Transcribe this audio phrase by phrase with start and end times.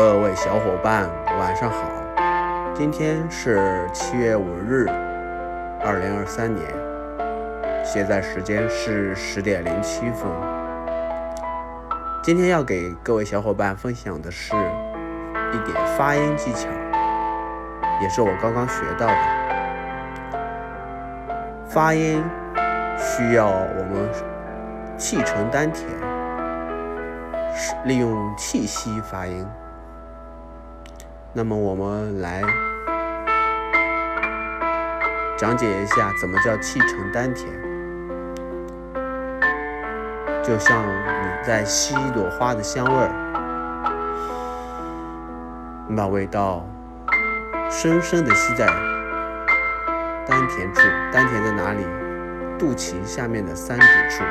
[0.00, 1.78] 各位小伙伴，晚上好！
[2.74, 4.86] 今天是七月五日，
[5.84, 6.66] 二零二三年，
[7.84, 10.26] 现在时间是十点零七分。
[12.22, 14.54] 今天要给各位小伙伴分享的是
[15.52, 16.66] 一点发音技巧，
[18.00, 19.14] 也是我刚刚学到的。
[21.68, 22.24] 发音
[22.96, 24.08] 需要我们
[24.96, 25.86] 气沉丹田，
[27.84, 29.46] 利用气息发音。
[31.32, 32.42] 那么我们来
[35.38, 37.48] 讲解一下，怎么叫气沉丹田。
[40.42, 43.10] 就像你在吸一朵花的香味儿，
[45.88, 46.66] 你把味道
[47.70, 48.66] 深深的吸在
[50.26, 50.82] 丹田处。
[51.12, 51.86] 丹田在哪里？
[52.58, 54.24] 肚脐下面的三指处。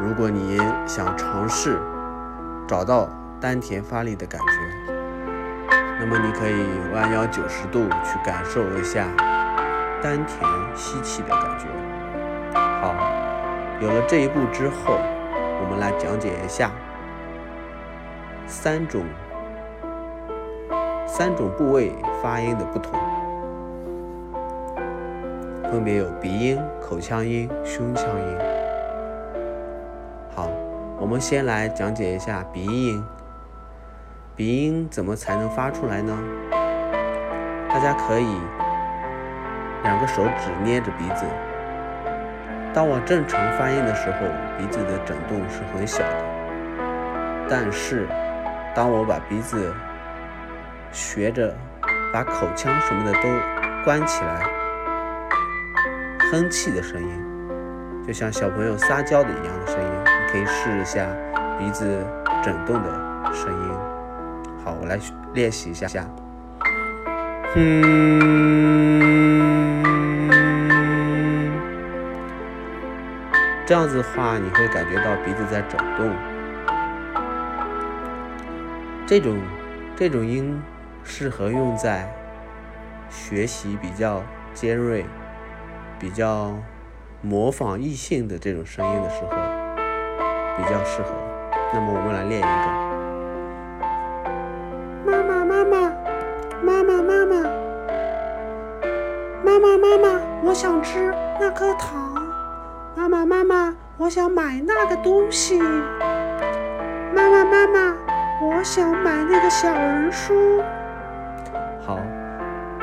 [0.00, 1.78] 如果你想尝试
[2.66, 3.08] 找到。
[3.44, 4.46] 丹田发力的感觉，
[6.00, 6.64] 那么你可以
[6.94, 9.06] 弯腰九十度去感受一下
[10.02, 10.40] 丹田
[10.74, 11.66] 吸气的感觉。
[12.54, 12.94] 好，
[13.82, 14.98] 有了这一步之后，
[15.60, 16.70] 我们来讲解一下
[18.46, 19.04] 三种
[21.06, 21.92] 三种部位
[22.22, 22.98] 发音的不同，
[25.70, 28.38] 分别有鼻音、口腔音、胸腔音。
[30.34, 30.48] 好，
[30.98, 33.04] 我们先来讲解一下鼻音。
[34.36, 36.12] 鼻音怎么才能发出来呢？
[37.68, 38.36] 大家可以
[39.84, 41.24] 两个手指捏着鼻子。
[42.72, 44.18] 当我正常发音的时候，
[44.58, 46.24] 鼻子的震动是很小的。
[47.48, 48.08] 但是，
[48.74, 49.72] 当我把鼻子
[50.90, 51.54] 学着
[52.12, 53.28] 把口腔什么的都
[53.84, 54.42] 关起来，
[56.32, 61.06] 哼气的声音，就像小朋友撒娇的一样的声音，你可以试一下
[61.56, 62.04] 鼻子
[62.42, 64.03] 震动的声音。
[64.64, 64.98] 好，我来
[65.34, 66.08] 练习一下下。
[67.54, 67.92] 嗯，
[73.66, 76.10] 这样子的话，你会感觉到鼻子在转动。
[79.06, 79.38] 这种
[79.94, 80.58] 这种音
[81.04, 82.10] 适合用在
[83.10, 84.22] 学习比较
[84.54, 85.04] 尖锐、
[85.98, 86.56] 比较
[87.20, 89.30] 模仿异性的这种声音的时候，
[90.56, 91.10] 比较适合。
[91.74, 92.73] 那么，我们来练一个。
[100.54, 102.14] 我想吃那颗糖。
[102.94, 105.58] 妈妈，妈妈，我想买那个东西。
[107.12, 107.96] 妈妈，妈妈，
[108.40, 110.62] 我想买那个小人书。
[111.84, 111.98] 好，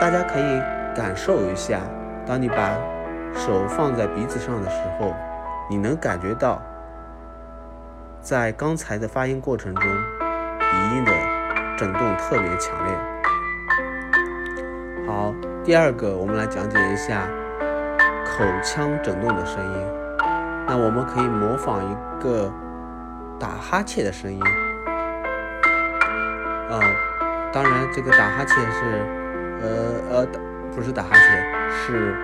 [0.00, 0.60] 大家可以
[0.92, 1.78] 感受一下，
[2.26, 2.76] 当你把
[3.32, 5.14] 手放在鼻子上的时候，
[5.70, 6.60] 你能感觉到，
[8.20, 9.88] 在刚才的发音过程中，
[10.58, 11.12] 鼻音的
[11.78, 12.92] 震动特别强烈。
[15.06, 15.32] 好。
[15.64, 17.28] 第二个，我们来讲解一下
[18.32, 19.86] 口腔震动的声音。
[20.66, 22.50] 那我们可以模仿一个
[23.38, 24.40] 打哈欠的声音。
[26.70, 26.80] 啊，
[27.52, 29.04] 当然，这个打哈欠是，
[29.60, 29.68] 呃
[30.10, 30.26] 呃，
[30.74, 32.16] 不是打哈欠，是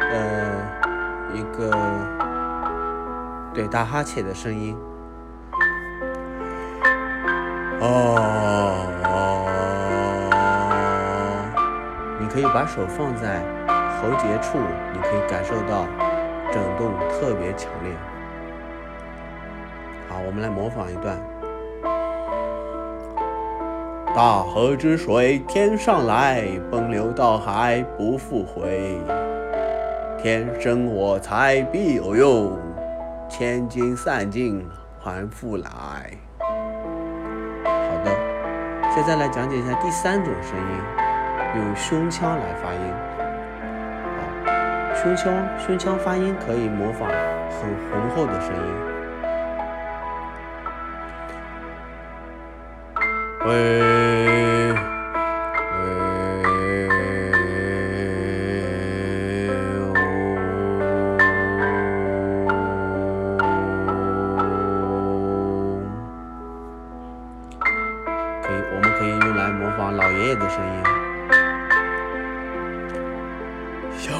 [0.00, 0.12] 呃
[1.32, 1.70] 一个
[3.54, 4.76] 对打哈欠的声音。
[7.80, 8.92] 哦。
[12.18, 13.40] 你可以把手放在
[13.96, 14.58] 喉结处，
[14.92, 15.86] 你可以感受到
[16.52, 17.92] 震动特别强烈。
[20.08, 21.18] 好，我们来模仿一段：
[24.14, 28.98] 大河之水天上来，奔流到海不复回。
[30.18, 32.58] 天生我材必有用，
[33.28, 34.66] 千金散尽
[35.00, 35.68] 还复来。
[37.64, 38.10] 好的，
[38.94, 41.06] 现在来讲解一下第三种声音。
[41.56, 42.80] 用胸腔来发音，
[45.06, 48.60] 胸腔胸腔发音可以模仿很浑厚的声音，
[53.46, 54.74] 喂喂
[68.42, 71.05] 可以，我们可以用来模仿老爷爷的声音。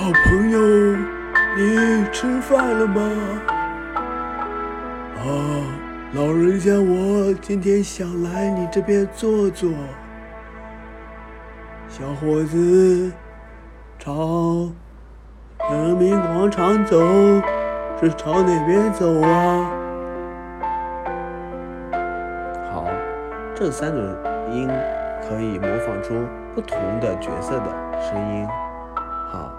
[0.06, 0.60] 小朋友，
[1.56, 3.02] 你吃饭了吗？
[5.16, 5.26] 啊，
[6.12, 9.68] 老人家，我今天想来你这边坐坐。
[11.88, 13.10] 小伙子，
[13.98, 14.70] 朝
[15.72, 17.00] 人民广场走，
[18.00, 19.72] 是朝哪边走啊？
[22.70, 22.84] 好，
[23.56, 24.00] 这三种
[24.52, 24.70] 音
[25.28, 26.14] 可以模仿出
[26.54, 28.46] 不同的角色的声音。
[29.32, 29.50] 好，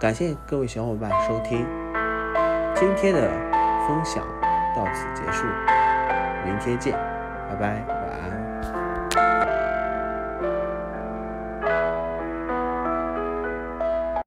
[0.00, 1.66] 感谢各位小伙伴收听，
[2.74, 3.20] 今天的
[3.86, 4.26] 分享
[4.74, 5.44] 到此结束，
[6.42, 6.94] 明天见，
[7.50, 8.39] 拜拜，晚安。